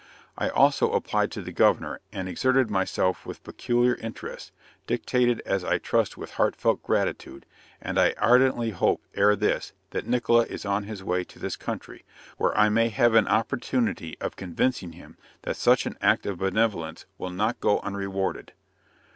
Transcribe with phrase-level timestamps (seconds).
[0.35, 4.51] I also applied to the governor, and exerted myself with peculiar interest,
[4.87, 7.45] dictated as I trust with heartfelt gratitude
[7.79, 12.03] and I ardently hope ere this, that Nickola is on his way to this country,
[12.39, 17.05] where I may have an opportunity of convincing him that such an act of benevolence
[17.19, 18.53] will not go unrewarded.